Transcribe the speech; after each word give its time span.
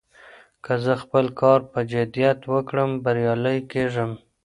که 0.63 0.73
زه 0.83 0.93
خپل 1.03 1.25
کار 1.41 1.59
په 1.71 1.79
جدیت 1.91 2.39
وکړم، 2.53 2.89
بريالی 3.03 3.57
کېږم. 3.71 4.11